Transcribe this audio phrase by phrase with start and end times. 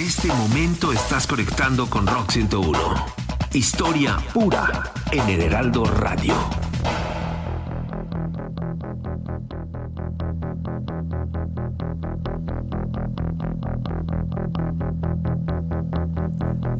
[0.00, 2.78] En este momento estás conectando con Rock 101.
[3.52, 6.32] Historia pura en el Heraldo Radio.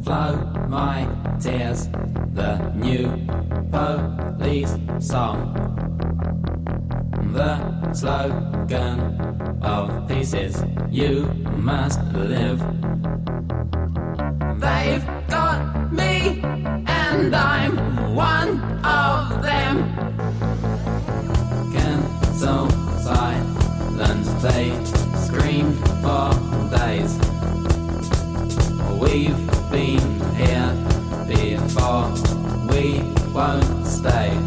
[0.03, 1.07] Flow my
[1.39, 1.89] tears,
[2.33, 3.07] the new
[3.69, 5.53] police song.
[7.33, 8.99] The slogan
[9.61, 12.59] of peace is you must live.
[14.59, 16.41] They've got me,
[16.87, 19.75] and I'm one of them.
[21.71, 24.71] Cancel silence, they
[25.15, 26.31] screamed for
[26.75, 27.17] days.
[28.99, 30.03] We've been
[30.35, 30.73] here
[31.27, 32.11] before,
[32.69, 33.01] we
[33.33, 34.40] won't stay.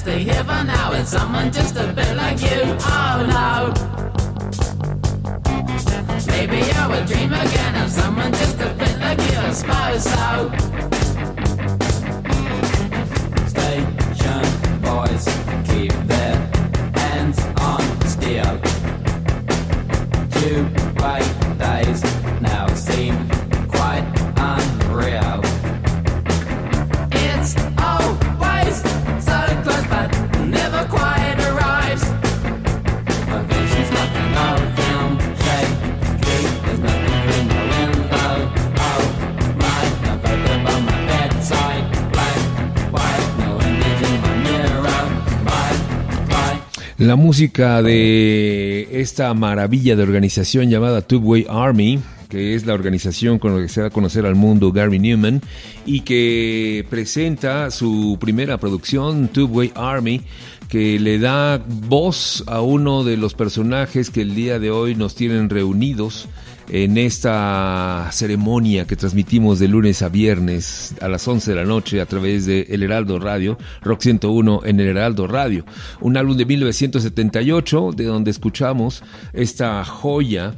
[0.00, 3.70] Stay here for now with someone just a bit like you, oh no.
[6.26, 10.50] Maybe I would dream again of someone just a bit like you, I suppose so.
[13.46, 15.59] Station boys
[47.00, 53.56] La música de esta maravilla de organización llamada Two-Way Army, que es la organización con
[53.56, 55.40] la que se da a conocer al mundo Gary Newman,
[55.86, 60.20] y que presenta su primera producción, Two-Way Army,
[60.68, 65.14] que le da voz a uno de los personajes que el día de hoy nos
[65.14, 66.28] tienen reunidos
[66.72, 72.00] en esta ceremonia que transmitimos de lunes a viernes a las 11 de la noche
[72.00, 75.64] a través de El Heraldo Radio, Rock 101 en El Heraldo Radio.
[76.00, 80.54] Un álbum de 1978 de donde escuchamos esta joya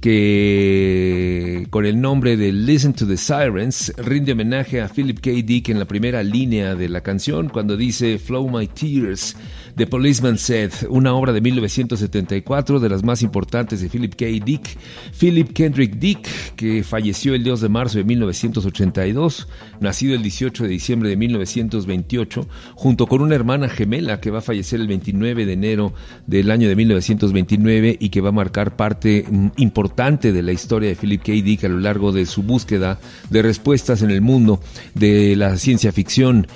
[0.00, 5.30] que con el nombre de Listen to the Sirens rinde homenaje a Philip K.
[5.44, 9.36] Dick en la primera línea de la canción cuando dice Flow My Tears.
[9.76, 14.24] The Policeman Said, una obra de 1974 de las más importantes de Philip K.
[14.42, 14.78] Dick.
[15.20, 20.68] Philip Kendrick Dick, que falleció el 2 de marzo de 1982, nacido el 18 de
[20.70, 25.52] diciembre de 1928, junto con una hermana gemela que va a fallecer el 29 de
[25.52, 25.92] enero
[26.26, 30.88] del año de 1929 y que va a marcar parte mm, importante de la historia
[30.88, 31.32] de Philip K.
[31.32, 32.98] Dick a lo largo de su búsqueda
[33.28, 34.58] de respuestas en el mundo
[34.94, 36.46] de la ciencia ficción.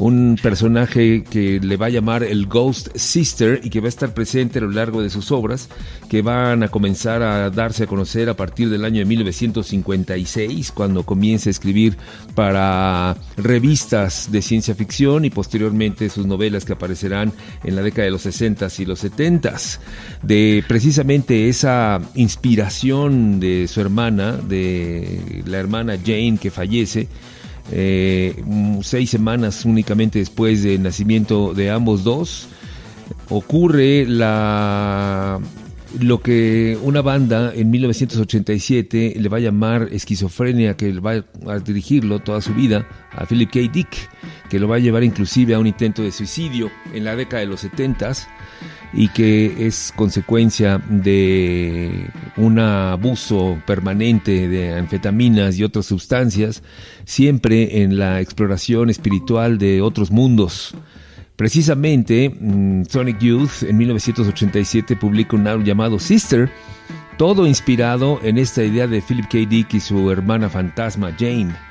[0.00, 4.14] Un personaje que le va a llamar el Ghost Sister y que va a estar
[4.14, 5.68] presente a lo largo de sus obras,
[6.08, 11.04] que van a comenzar a darse a conocer a partir del año de 1956, cuando
[11.04, 11.98] comienza a escribir
[12.34, 17.32] para revistas de ciencia ficción y posteriormente sus novelas que aparecerán
[17.62, 19.80] en la década de los 60s y los 70s.
[20.22, 27.08] De precisamente esa inspiración de su hermana, de la hermana Jane que fallece,
[27.72, 28.42] eh,
[28.82, 32.48] seis semanas únicamente después del nacimiento de ambos dos,
[33.28, 35.40] ocurre lo
[36.22, 42.40] que una banda en 1987 le va a llamar esquizofrenia, que va a dirigirlo toda
[42.40, 43.60] su vida a Philip K.
[43.72, 44.08] Dick,
[44.48, 47.46] que lo va a llevar inclusive a un intento de suicidio en la década de
[47.46, 48.26] los 70s
[48.92, 56.62] y que es consecuencia de un abuso permanente de anfetaminas y otras sustancias,
[57.04, 60.74] siempre en la exploración espiritual de otros mundos.
[61.36, 66.50] Precisamente, mm, Sonic Youth en 1987 publica un álbum llamado Sister,
[67.16, 69.38] todo inspirado en esta idea de Philip K.
[69.48, 71.69] Dick y su hermana fantasma Jane.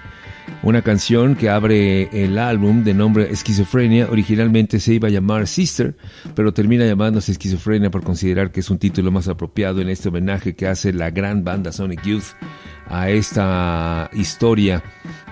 [0.61, 5.95] Una canción que abre el álbum de nombre Esquizofrenia, originalmente se iba a llamar Sister,
[6.35, 10.55] pero termina llamándose Esquizofrenia por considerar que es un título más apropiado en este homenaje
[10.55, 12.35] que hace la gran banda Sonic Youth
[12.87, 14.83] a esta historia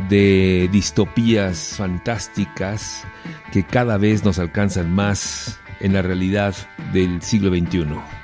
[0.10, 3.04] de distopías fantásticas
[3.52, 6.56] que cada vez nos alcanzan más en la realidad
[6.94, 8.17] del siglo XXI.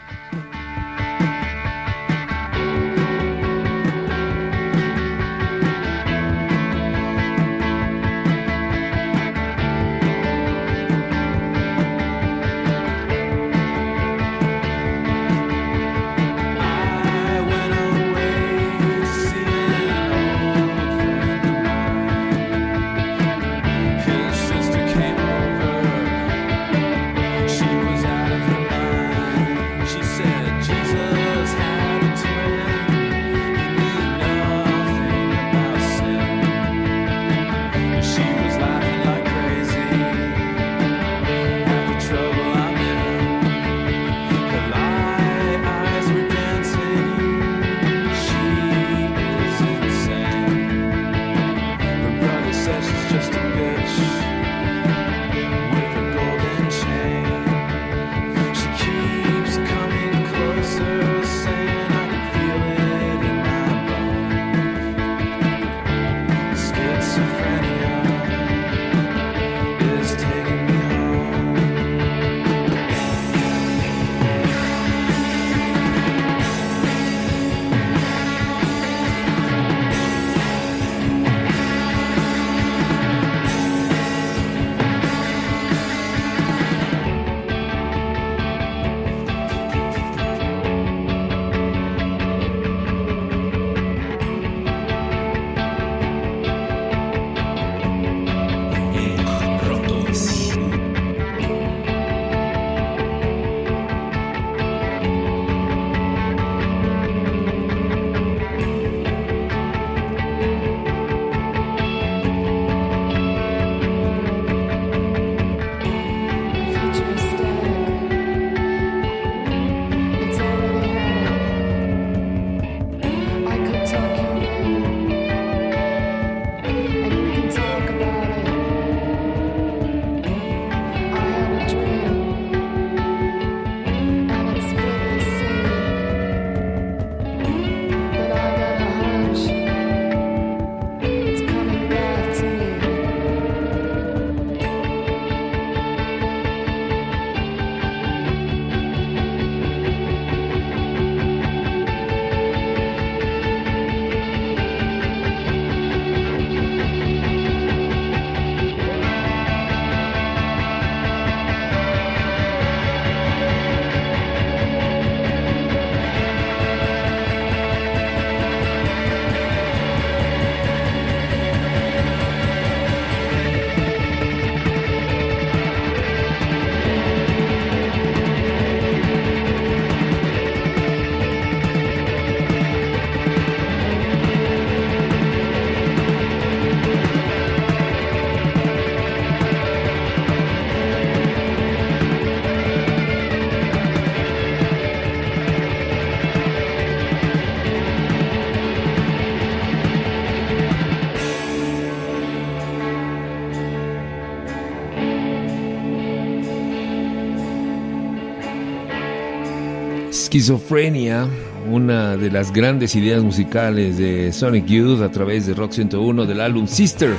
[210.34, 211.28] Esquizofrenia,
[211.70, 216.42] una de las grandes ideas musicales de Sonic Youth a través de Rock 101 del
[216.42, 217.12] álbum Sister.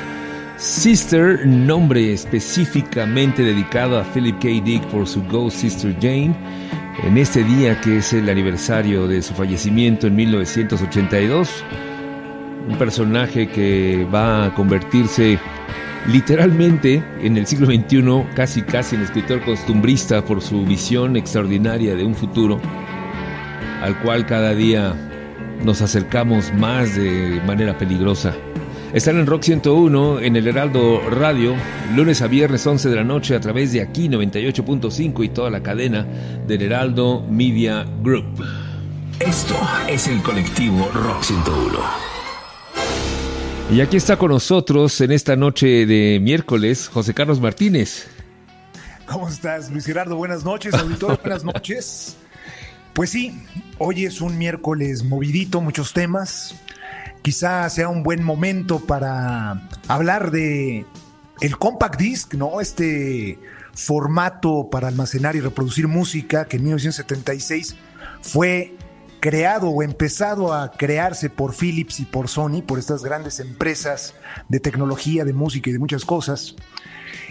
[0.57, 4.49] Sister, nombre específicamente dedicado a Philip K.
[4.65, 6.35] Dick por su Ghost Sister Jane,
[7.05, 11.49] en este día que es el aniversario de su fallecimiento en 1982.
[12.69, 15.39] Un personaje que va a convertirse
[16.09, 22.05] literalmente en el siglo XXI casi casi en escritor costumbrista por su visión extraordinaria de
[22.05, 22.61] un futuro
[23.85, 24.95] al cual cada día
[25.63, 28.35] nos acercamos más de manera peligrosa.
[28.95, 31.55] Están en Rock 101, en el Heraldo Radio,
[31.95, 35.63] lunes a viernes 11 de la noche a través de aquí 98.5 y toda la
[35.63, 36.07] cadena
[36.47, 38.43] del Heraldo Media Group.
[39.21, 39.55] Esto
[39.87, 41.79] es el colectivo Rock 101.
[43.71, 48.07] Y aquí está con nosotros en esta noche de miércoles José Carlos Martínez.
[49.05, 50.17] ¿Cómo estás, Luis Gerardo?
[50.17, 52.17] Buenas noches, auditorio, buenas noches.
[52.95, 53.37] Pues sí,
[53.79, 56.55] hoy es un miércoles movidito, muchos temas.
[57.23, 60.87] Quizá sea un buen momento para hablar de
[61.41, 62.61] el compact disc, ¿no?
[62.61, 63.41] Este
[63.73, 67.75] formato para almacenar y reproducir música que en 1976
[68.23, 68.77] fue
[69.19, 74.15] creado o empezado a crearse por Philips y por Sony, por estas grandes empresas
[74.49, 76.55] de tecnología, de música y de muchas cosas.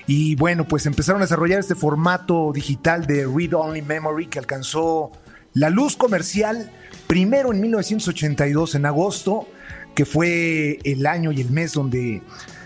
[0.08, 5.14] Y bueno, pues empezaron a desarrollar este formato digital de Read Only Memory que alcanzó
[5.54, 6.72] la luz comercial
[7.08, 9.48] primero en 1982, en agosto,
[9.96, 12.22] que fue el año y el mes donde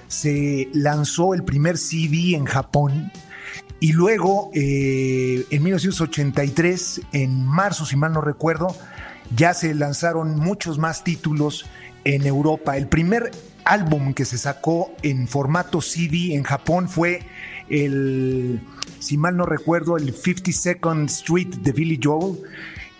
[0.07, 3.11] se lanzó el primer CD en Japón.
[3.79, 8.75] Y luego, eh, en 1983, en marzo, si mal no recuerdo,
[9.35, 11.65] ya se lanzaron muchos más títulos
[12.05, 12.77] en Europa.
[12.77, 13.31] El primer
[13.65, 17.19] álbum que se sacó en formato CD en Japón fue
[17.69, 18.61] el,
[18.99, 22.39] si mal no recuerdo, el 52nd Street de Billy Joel.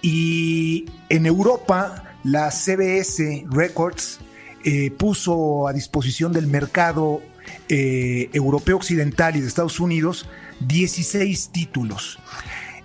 [0.10, 4.22] Y en Europa, la CBS Records
[4.64, 7.22] eh, puso a disposición del mercado
[7.68, 10.26] eh, europeo occidental y de Estados Unidos
[10.62, 12.20] 16 títulos.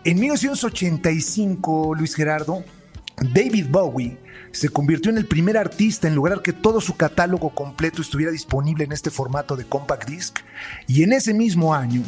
[0.02, 2.64] En 1985, Luis Gerardo,
[3.32, 4.18] David Bowie
[4.50, 8.82] se convirtió en el primer artista en lograr que todo su catálogo completo estuviera disponible
[8.82, 10.40] en este formato de compact disc.
[10.88, 12.02] Y en ese mismo año,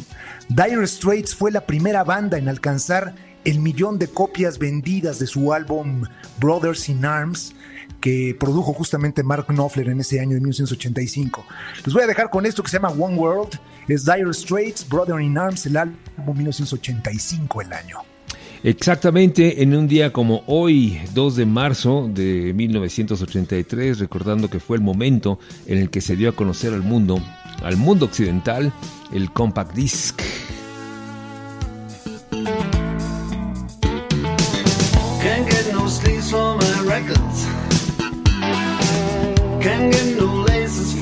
[0.49, 3.15] Dire Straits fue la primera banda en alcanzar
[3.45, 6.03] el millón de copias vendidas de su álbum
[6.39, 7.55] Brothers in Arms,
[8.01, 11.45] que produjo justamente Mark Knopfler en ese año de 1985.
[11.85, 15.21] Les voy a dejar con esto que se llama One World, es Dire Straits, Brother
[15.21, 15.97] in Arms, el álbum
[16.35, 17.97] 1985 el año.
[18.63, 24.83] Exactamente en un día como hoy, 2 de marzo de 1983, recordando que fue el
[24.83, 25.37] momento
[25.67, 27.21] en el que se dio a conocer al mundo,
[27.63, 28.73] al mundo occidental,
[29.13, 30.19] el compact disc.
[36.05, 37.45] Sleeves for my records.
[39.63, 40.94] Can't get no laces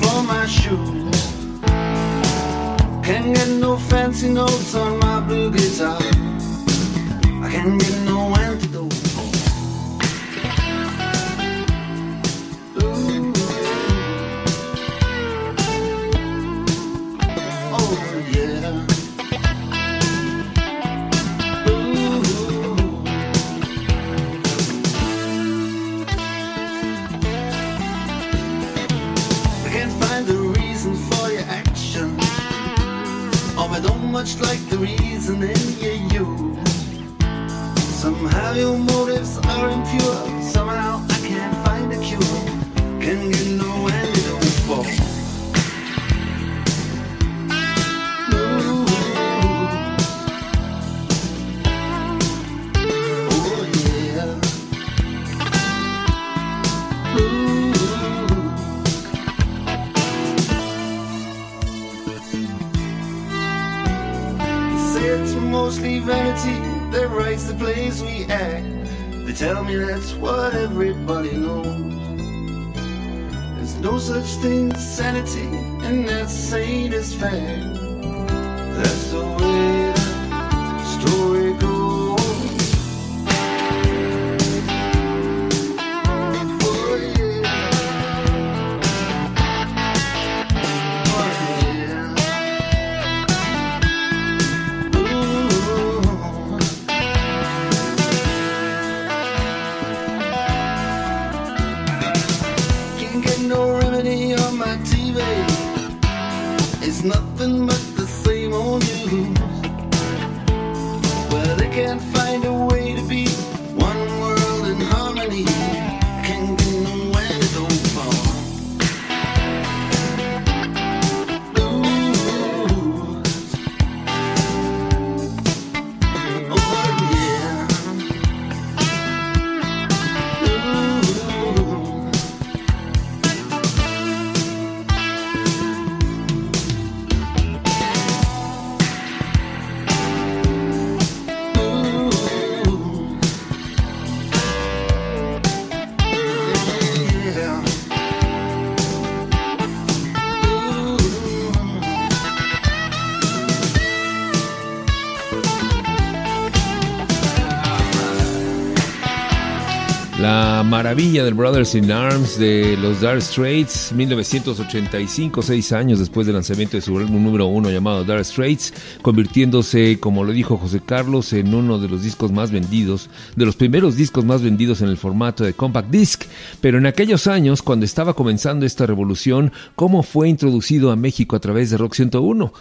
[160.74, 166.76] maravilla del Brothers in Arms de los Dark Straits, 1985, seis años después del lanzamiento
[166.76, 171.54] de su álbum número uno llamado Dark Straits, convirtiéndose, como lo dijo José Carlos, en
[171.54, 175.44] uno de los discos más vendidos, de los primeros discos más vendidos en el formato
[175.44, 176.24] de compact disc.
[176.60, 181.40] Pero en aquellos años, cuando estaba comenzando esta revolución, ¿cómo fue introducido a México a
[181.40, 182.52] través de Rock 101?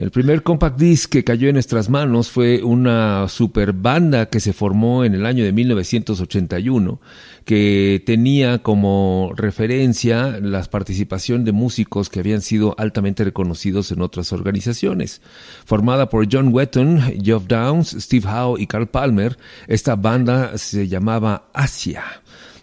[0.00, 4.54] El primer compact disc que cayó en nuestras manos fue una super banda que se
[4.54, 6.98] formó en el año de 1981,
[7.44, 14.32] que tenía como referencia la participación de músicos que habían sido altamente reconocidos en otras
[14.32, 15.20] organizaciones.
[15.66, 21.50] Formada por John Wetton, Geoff Downs, Steve Howe y Carl Palmer, esta banda se llamaba
[21.52, 22.19] Asia.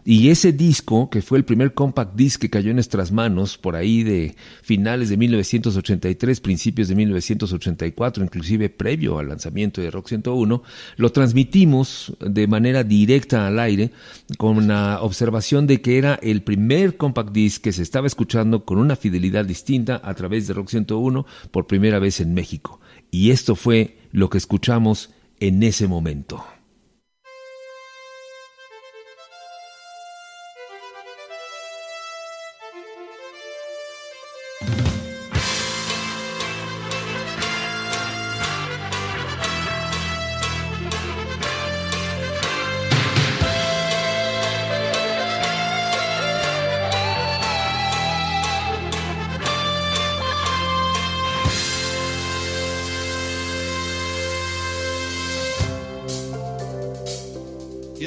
[0.10, 3.76] Y ese disco, que fue el primer compact disc que cayó en nuestras manos, por
[3.76, 10.64] ahí de finales de 1983, principios de 1984, inclusive previo al lanzamiento de Rock 101,
[10.96, 13.92] lo transmitimos de manera directa al aire
[14.38, 18.78] con la observación de que era el primer compact disc que se estaba escuchando con
[18.78, 22.80] una fidelidad distinta a través de Rock 101 por primera vez en México.
[23.12, 25.10] Y esto fue lo que escuchamos
[25.42, 26.46] en ese momento.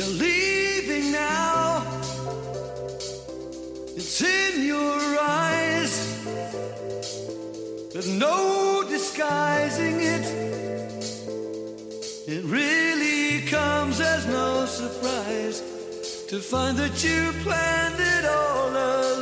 [0.00, 1.84] You're leaving now.
[3.94, 5.92] It's in your eyes.
[7.92, 10.24] There's no disguising it.
[12.26, 15.60] It really comes as no surprise
[16.28, 19.19] to find that you planned it all along.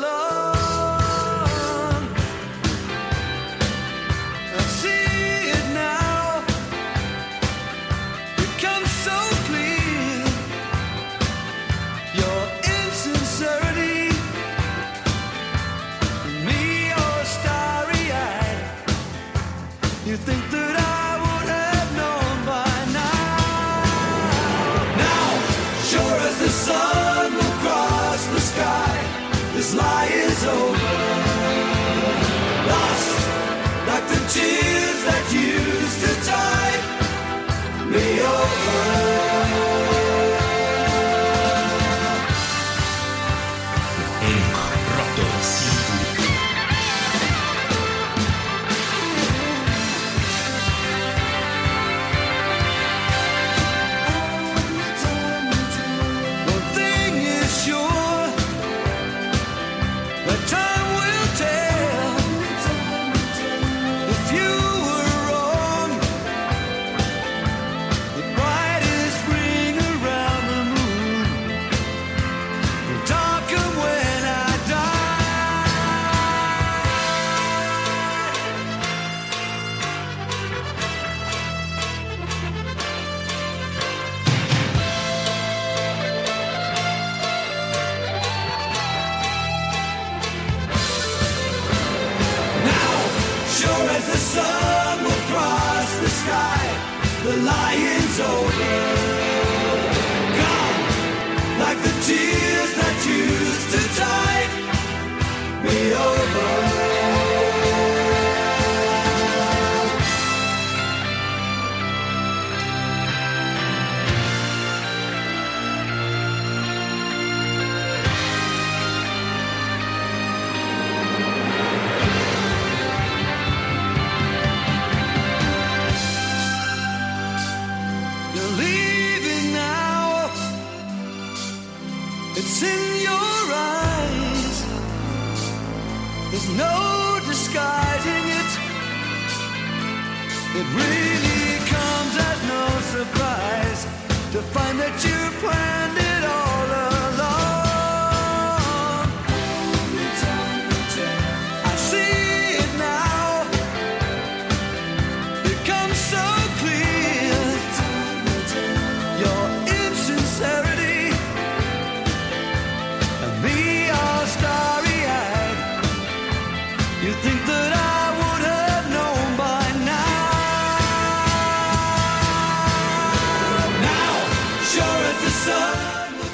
[34.38, 34.77] see.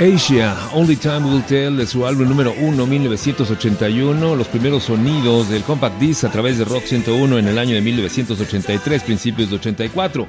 [0.04, 5.62] Asia, Only Time Will Tell, de su álbum número 1, 1981, los primeros sonidos del
[5.62, 10.26] Compact Disc a través de Rock 101 en el año de 1983, principios de 84.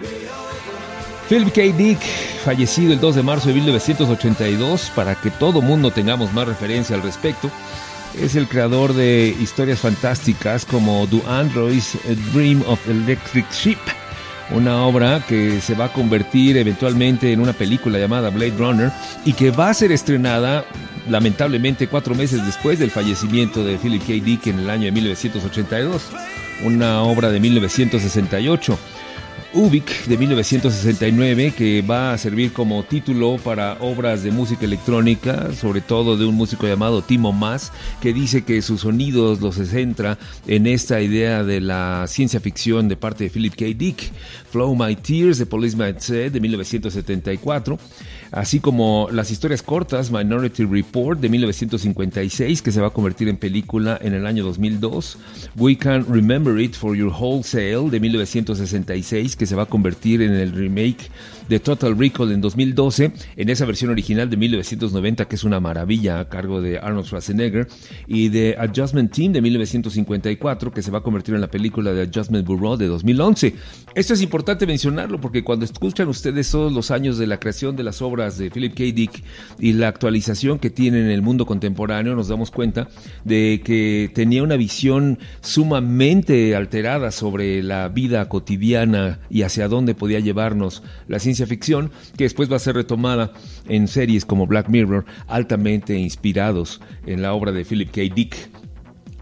[1.28, 1.62] Philip K.
[1.78, 2.00] Dick,
[2.46, 7.02] fallecido el 2 de marzo de 1982, para que todo mundo tengamos más referencia al
[7.02, 7.52] respecto,
[8.18, 11.98] es el creador de historias fantásticas como Do Androids,
[12.34, 13.80] Dream of Electric Sheep,
[14.52, 18.92] una obra que se va a convertir eventualmente en una película llamada Blade Runner
[19.26, 20.66] y que va a ser estrenada
[21.10, 24.14] lamentablemente cuatro meses después del fallecimiento de Philip K.
[24.26, 26.04] Dick en el año de 1982,
[26.64, 28.78] una obra de 1968.
[29.56, 35.80] Ubik de 1969 que va a servir como título para obras de música electrónica, sobre
[35.80, 40.68] todo de un músico llamado Timo Mas, que dice que sus sonidos los centra en
[40.68, 43.66] esta idea de la ciencia ficción de parte de Philip K.
[43.78, 44.12] Dick.
[44.56, 47.78] Flow My Tears de Policeman Said de 1974,
[48.32, 53.36] así como las historias cortas Minority Report de 1956 que se va a convertir en
[53.36, 55.18] película en el año 2002,
[55.58, 60.34] We Can Remember It for Your Wholesale de 1966 que se va a convertir en
[60.34, 61.10] el remake
[61.50, 66.20] de Total Recall en 2012, en esa versión original de 1990 que es una maravilla
[66.20, 67.68] a cargo de Arnold Schwarzenegger,
[68.08, 72.04] y de Adjustment Team de 1954 que se va a convertir en la película de
[72.04, 73.54] Adjustment Bureau de 2011.
[73.94, 77.84] Esto es importante mencionarlo porque cuando escuchan ustedes todos los años de la creación de
[77.84, 78.84] las obras de Philip K.
[78.96, 79.24] Dick
[79.60, 82.88] y la actualización que tiene en el mundo contemporáneo, nos damos cuenta
[83.24, 90.20] de que tenía una visión sumamente alterada sobre la vida cotidiana y hacia dónde podía
[90.20, 93.34] llevarnos la ciencia ficción, que después va a ser retomada
[93.68, 98.02] en series como Black Mirror, altamente inspirados en la obra de Philip K.
[98.16, 98.50] Dick.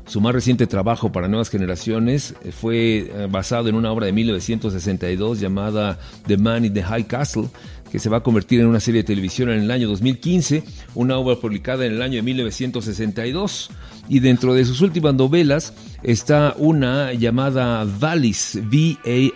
[0.06, 5.39] Su más reciente trabajo para nuevas generaciones fue eh, basado en una obra de 1962
[5.39, 5.97] llamada
[6.28, 7.47] The Man in the High Castle,
[7.89, 10.63] que se va a convertir en una serie de televisión en el año 2015,
[10.95, 13.69] una obra publicada en el año de 1962.
[14.10, 19.36] Y dentro de sus últimas novelas está una llamada Valis, V-A-L-I-S,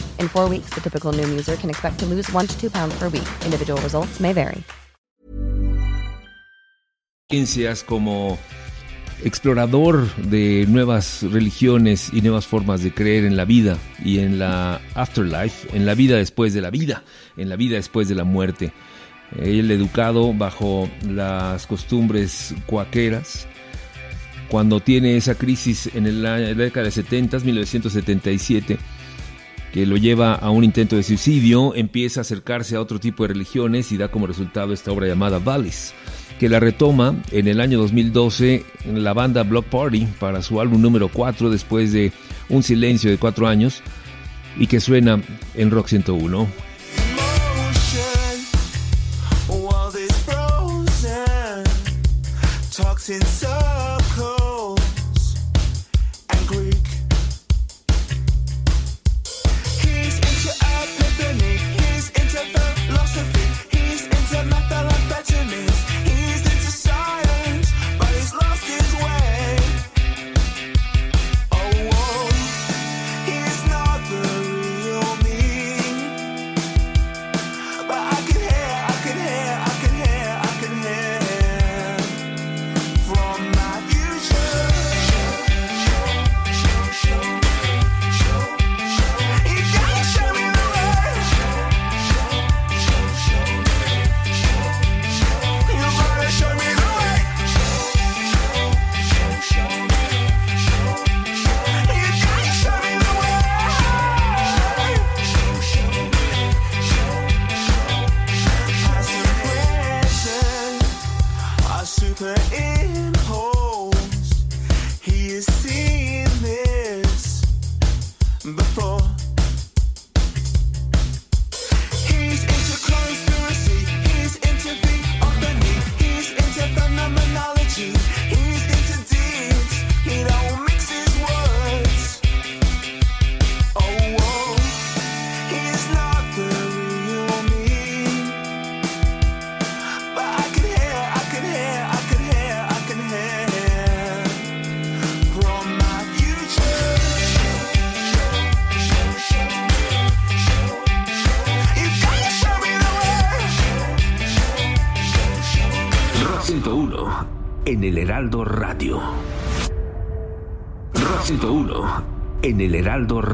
[0.21, 2.93] In four weeks, the typical Noom user can expect to lose one to two pounds
[2.99, 3.27] per week.
[3.43, 4.63] Individual results may vary.
[7.87, 8.37] como
[9.23, 14.79] explorador de nuevas religiones y nuevas formas de creer en la vida y en la
[14.93, 17.03] afterlife, en la vida después de la vida,
[17.37, 18.73] en la vida después de la muerte.
[19.39, 23.47] Él educado bajo las costumbres cuaqueras,
[24.49, 28.77] cuando tiene esa crisis en la década de 70, 1977,
[29.71, 33.33] que lo lleva a un intento de suicidio, empieza a acercarse a otro tipo de
[33.33, 35.93] religiones y da como resultado esta obra llamada Vallis,
[36.39, 40.81] que la retoma en el año 2012 en la banda Block Party para su álbum
[40.81, 42.11] número 4 después de
[42.49, 43.81] un silencio de cuatro años
[44.57, 45.21] y que suena
[45.55, 46.70] en Rock 101.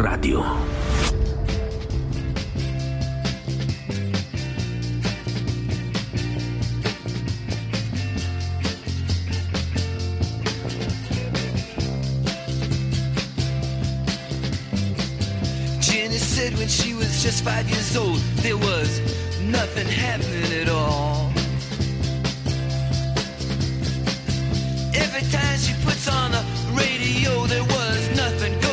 [0.07, 0.41] Radio.
[15.81, 19.01] Jenny said when she was just five years old, there was
[19.41, 21.31] nothing happening at all.
[24.95, 26.43] Every time she puts on the
[26.73, 28.66] radio, there was nothing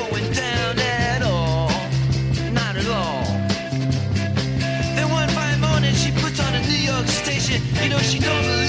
[7.84, 8.63] You know, she don't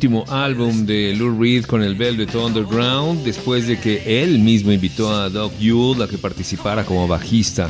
[0.00, 5.14] último álbum de Lou Reed con el Velvet Underground, después de que él mismo invitó
[5.14, 7.68] a Doug Yule a que participara como bajista.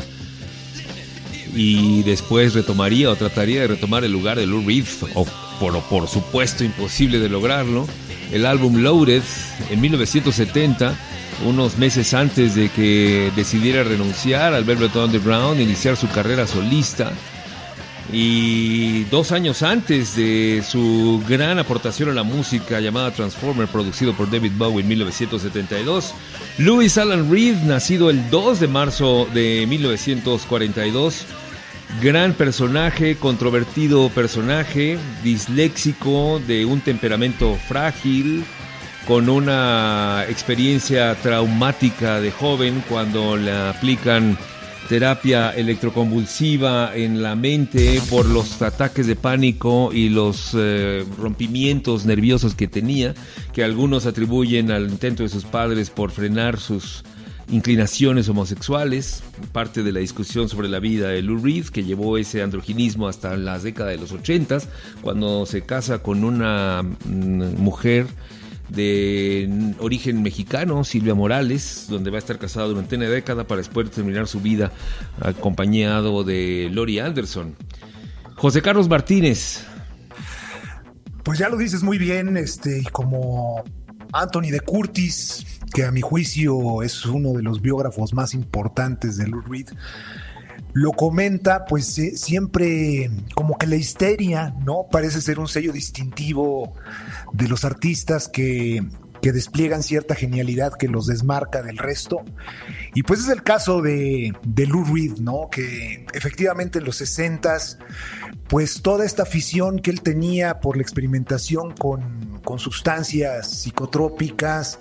[1.56, 4.84] Y después retomaría o trataría de retomar el lugar de Lou Reed,
[5.16, 5.26] o
[5.58, 7.88] por, supuesto imposible de lograrlo.
[8.30, 9.24] El álbum Loaded
[9.68, 10.96] en 1970,
[11.48, 17.10] unos meses antes de que decidiera renunciar al Velvet Underground, iniciar su carrera solista.
[18.12, 24.30] Y dos años antes de su gran aportación a la música llamada Transformer, producido por
[24.30, 26.12] David Bowie en 1972,
[26.58, 31.24] Louis Alan Reed, nacido el 2 de marzo de 1942,
[32.02, 38.44] gran personaje, controvertido personaje, disléxico, de un temperamento frágil,
[39.06, 44.36] con una experiencia traumática de joven cuando le aplican
[44.90, 52.56] terapia electroconvulsiva en la mente por los ataques de pánico y los eh, rompimientos nerviosos
[52.56, 53.14] que tenía,
[53.52, 57.04] que algunos atribuyen al intento de sus padres por frenar sus
[57.52, 59.22] inclinaciones homosexuales,
[59.52, 63.36] parte de la discusión sobre la vida de Lou Reed, que llevó ese androginismo hasta
[63.36, 64.58] las décadas de los 80,
[65.02, 68.08] cuando se casa con una mm, mujer
[68.70, 73.90] de origen mexicano, Silvia Morales, donde va a estar casado durante una década para después
[73.90, 74.72] terminar su vida
[75.20, 77.54] acompañado de Lori Anderson.
[78.36, 79.64] José Carlos Martínez,
[81.24, 83.62] Pues ya lo dices muy bien, este, como
[84.12, 89.28] Anthony de Curtis, que a mi juicio es uno de los biógrafos más importantes de
[89.28, 89.68] Lou Reed,
[90.72, 94.86] lo comenta, pues eh, siempre como que la histeria, ¿no?
[94.90, 96.74] Parece ser un sello distintivo
[97.32, 98.82] de los artistas que,
[99.20, 102.22] que despliegan cierta genialidad que los desmarca del resto.
[102.94, 105.48] Y pues es el caso de, de Lou Reed, ¿no?
[105.50, 107.78] Que efectivamente en los 60s,
[108.48, 114.78] pues toda esta afición que él tenía por la experimentación con, con sustancias psicotrópicas,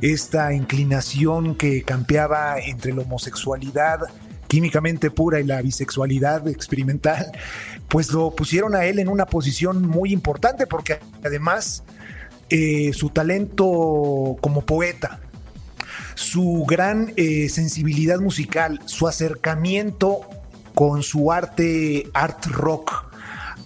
[0.00, 4.00] esta inclinación que campeaba entre la homosexualidad
[4.52, 7.32] químicamente pura y la bisexualidad experimental,
[7.88, 11.84] pues lo pusieron a él en una posición muy importante porque además
[12.50, 15.20] eh, su talento como poeta,
[16.16, 20.20] su gran eh, sensibilidad musical, su acercamiento
[20.74, 23.10] con su arte art rock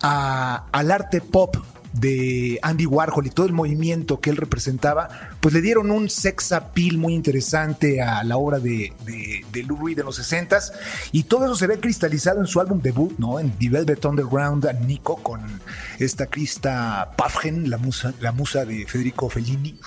[0.02, 1.56] al arte pop
[2.00, 5.08] de Andy Warhol y todo el movimiento que él representaba,
[5.40, 9.86] pues le dieron un sex appeal muy interesante a la obra de, de, de Lou
[9.86, 10.72] Reed de los 60s
[11.12, 13.40] y todo eso se ve cristalizado en su álbum debut, ¿no?
[13.40, 15.40] En The Velvet Underground Nico con
[15.98, 19.78] esta Krista Pafgen, la musa, la musa de Federico Fellini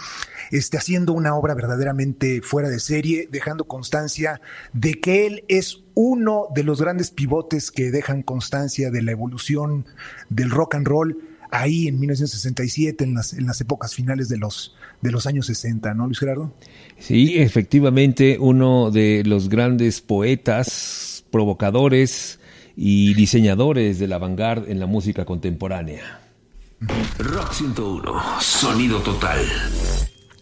[0.52, 4.42] este, haciendo una obra verdaderamente fuera de serie, dejando constancia
[4.74, 9.86] de que él es uno de los grandes pivotes que dejan constancia de la evolución
[10.30, 14.76] del rock and roll ahí en 1967, en las, en las épocas finales de los,
[15.02, 16.54] de los años 60, ¿no, Luis Gerardo?
[16.98, 22.40] Sí, efectivamente, uno de los grandes poetas, provocadores
[22.76, 26.22] y diseñadores de la vanguardia en la música contemporánea.
[27.18, 29.40] Rock 101, sonido total.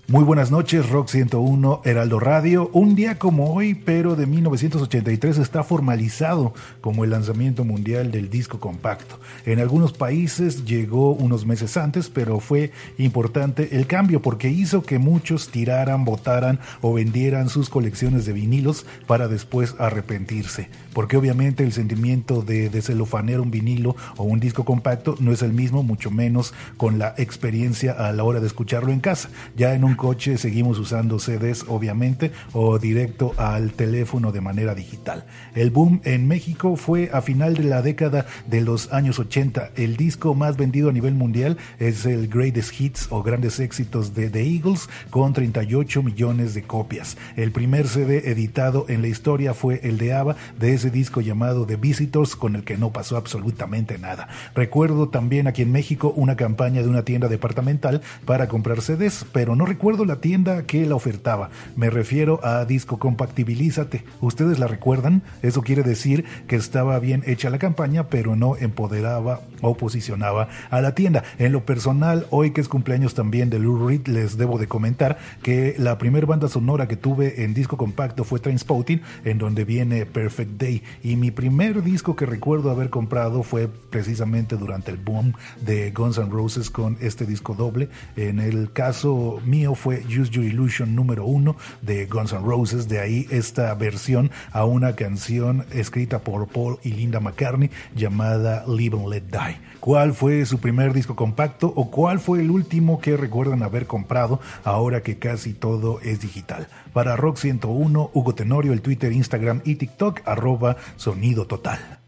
[0.09, 2.69] Muy buenas noches, Rock 101, Heraldo Radio.
[2.71, 8.61] Un día como hoy, pero de 1983, está formalizado como el lanzamiento mundial del disco
[8.61, 9.19] compacto.
[9.45, 14.97] En algunos países llegó unos meses antes, pero fue importante el cambio porque hizo que
[14.97, 20.69] muchos tiraran, votaran o vendieran sus colecciones de vinilos para después arrepentirse.
[20.93, 25.51] Porque obviamente el sentimiento de descelofanear un vinilo o un disco compacto no es el
[25.51, 29.29] mismo, mucho menos con la experiencia a la hora de escucharlo en casa.
[29.57, 35.25] Ya en un coche seguimos usando CDs, obviamente, o directo al teléfono de manera digital.
[35.55, 39.71] El boom en México fue a final de la década de los años 80.
[39.75, 44.29] El disco más vendido a nivel mundial es el Greatest Hits o Grandes Éxitos de
[44.29, 47.17] The Eagles con 38 millones de copias.
[47.35, 51.65] El primer CD editado en la historia fue el de ABBA de ese disco llamado
[51.65, 54.27] The Visitors con el que no pasó absolutamente nada.
[54.53, 59.55] Recuerdo también aquí en México una campaña de una tienda departamental para comprar CDs, pero
[59.55, 61.49] no recuerdo la tienda que la ofertaba.
[61.77, 64.03] Me refiero a Disco Compactibilízate.
[64.19, 65.23] ¿Ustedes la recuerdan?
[65.41, 70.81] Eso quiere decir que estaba bien hecha la campaña, pero no empoderaba o posicionaba a
[70.81, 71.23] la tienda.
[71.39, 75.17] En lo personal, hoy que es cumpleaños también de Lou Reed, les debo de comentar
[75.41, 80.05] que la primera banda sonora que tuve en disco compacto fue Trainspotting, en donde viene
[80.05, 80.83] Perfect Day.
[81.01, 86.17] Y mi primer disco que recuerdo haber comprado fue precisamente durante el boom de Guns
[86.17, 87.87] N' Roses con este disco doble.
[88.17, 92.87] En el caso mío fue Use Your Illusion número uno de Guns N' Roses.
[92.87, 98.97] De ahí esta versión a una canción escrita por Paul y Linda McCartney llamada Live
[98.97, 99.59] and Let Die.
[99.79, 104.41] ¿Cuál fue su primer disco compacto o cuál fue el último que recuerdan haber comprado
[104.63, 106.67] ahora que casi todo es digital?
[106.93, 111.99] Para Rock 101, Hugo Tenorio, el Twitter, Instagram y TikTok, arroba sonido total.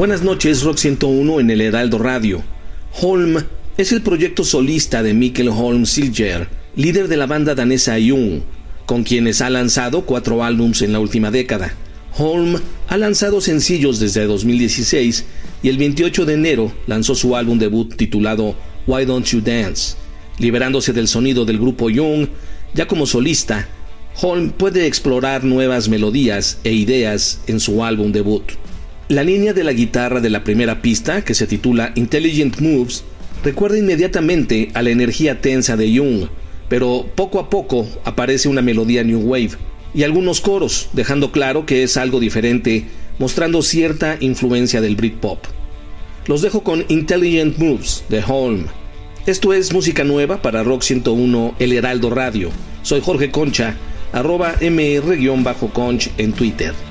[0.00, 2.42] Buenas noches, Rock 101 en el Heraldo Radio.
[3.02, 3.36] Holm
[3.76, 8.40] es el proyecto solista de Mikkel Holm Silger, líder de la banda danesa Jung,
[8.86, 11.74] con quienes ha lanzado cuatro álbums en la última década.
[12.16, 15.26] Holm ha lanzado sencillos desde 2016
[15.62, 19.96] y el 28 de enero lanzó su álbum debut titulado Why Don't You Dance.
[20.38, 22.26] Liberándose del sonido del grupo Jung,
[22.72, 23.68] ya como solista,
[24.22, 28.44] Holm puede explorar nuevas melodías e ideas en su álbum debut.
[29.10, 33.02] La línea de la guitarra de la primera pista, que se titula Intelligent Moves,
[33.42, 36.28] recuerda inmediatamente a la energía tensa de Jung,
[36.68, 39.50] pero poco a poco aparece una melodía New Wave
[39.94, 42.84] y algunos coros, dejando claro que es algo diferente,
[43.18, 45.40] mostrando cierta influencia del Britpop.
[46.28, 48.66] Los dejo con Intelligent Moves de Holm.
[49.26, 52.50] Esto es música nueva para Rock 101 El Heraldo Radio.
[52.82, 53.74] Soy Jorge Concha,
[54.12, 56.89] arroba mr-conch en Twitter.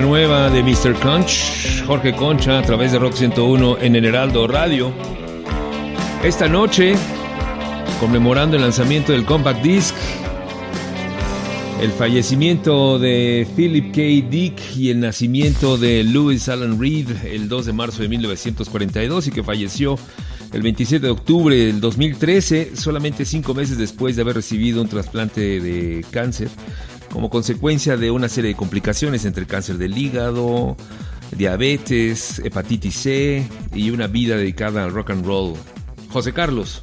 [0.00, 0.94] Nueva de Mr.
[1.00, 4.12] Conch, Jorge Concha a través de Rock 101 en el
[4.48, 4.92] Radio.
[6.22, 6.94] Esta noche,
[8.00, 9.94] conmemorando el lanzamiento del Compact Disc,
[11.80, 14.28] el fallecimiento de Philip K.
[14.28, 19.30] Dick y el nacimiento de Louis Alan Reed el 2 de marzo de 1942 y
[19.30, 19.98] que falleció
[20.52, 25.60] el 27 de octubre del 2013, solamente cinco meses después de haber recibido un trasplante
[25.60, 26.48] de cáncer,
[27.16, 30.76] como consecuencia de una serie de complicaciones entre cáncer del hígado,
[31.34, 35.54] diabetes, hepatitis C y una vida dedicada al rock and roll.
[36.10, 36.82] José Carlos.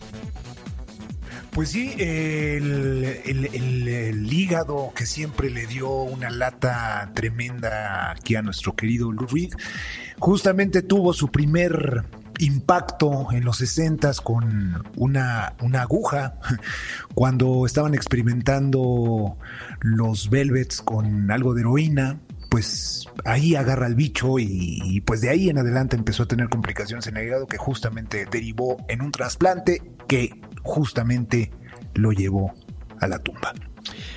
[1.52, 3.06] Pues sí, el-
[3.54, 9.52] el hígado que siempre le dio una lata tremenda aquí a nuestro querido Lou Reed,
[10.18, 12.06] justamente tuvo su primer
[12.44, 16.36] impacto en los 60 con una, una aguja
[17.16, 19.38] cuando estaban experimentando
[19.82, 22.20] los Velvets con algo de heroína.
[22.50, 26.50] Pues ahí agarra el bicho y, y pues de ahí en adelante empezó a tener
[26.50, 31.52] complicaciones en el hígado que justamente derivó en un trasplante que justamente
[31.96, 32.54] lo llevó
[33.00, 33.54] a la tumba.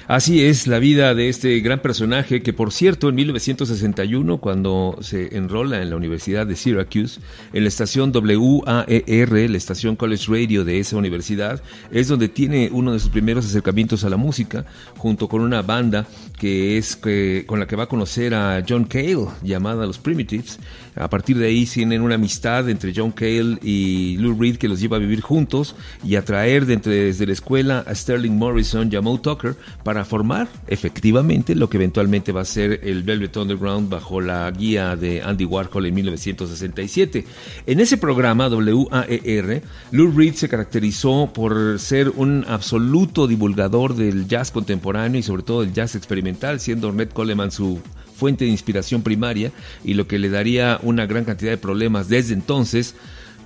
[0.09, 5.37] Así es la vida de este gran personaje que, por cierto, en 1961, cuando se
[5.37, 7.19] enrola en la Universidad de Syracuse,
[7.53, 11.61] en la estación WAER, la estación College Radio de esa universidad,
[11.91, 14.65] es donde tiene uno de sus primeros acercamientos a la música,
[14.97, 16.07] junto con una banda
[16.39, 20.61] que es con la que va a conocer a John Cale, llamada Los Primitives.
[20.95, 24.81] A partir de ahí tienen una amistad entre John Cale y Lou Reed que los
[24.81, 28.89] lleva a vivir juntos y a traer de entre- desde la escuela a Sterling Morrison
[28.93, 34.21] y Tucker para formar efectivamente lo que eventualmente va a ser el Velvet Underground bajo
[34.21, 37.25] la guía de Andy Warhol en 1967.
[37.67, 44.51] En ese programa WAER, Lou Reed se caracterizó por ser un absoluto divulgador del jazz
[44.51, 47.81] contemporáneo y sobre todo del jazz experimental, siendo Ornette Coleman su
[48.17, 49.53] fuente de inspiración primaria
[49.85, 52.95] y lo que le daría una gran cantidad de problemas desde entonces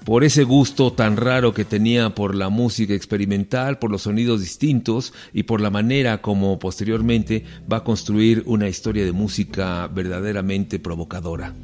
[0.05, 5.13] por ese gusto tan raro que tenía por la música experimental, por los sonidos distintos
[5.33, 11.55] y por la manera como posteriormente va a construir una historia de música verdaderamente provocadora.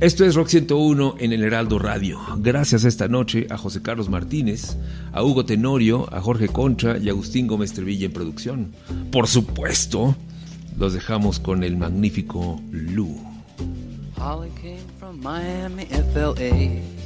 [0.00, 2.20] Esto es Rock 101 en el Heraldo Radio.
[2.38, 4.76] Gracias esta noche a José Carlos Martínez,
[5.12, 8.72] a Hugo Tenorio, a Jorge Concha y a Agustín Gómez Trevilla en producción.
[9.10, 10.14] Por supuesto,
[10.78, 13.18] los dejamos con el magnífico Lou.
[14.18, 17.05] Holly came from Miami, FLA.